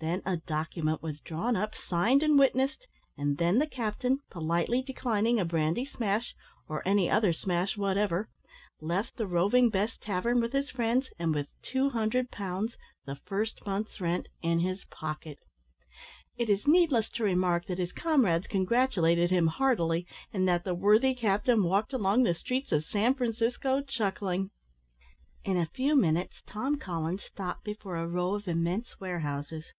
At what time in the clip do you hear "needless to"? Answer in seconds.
16.68-17.24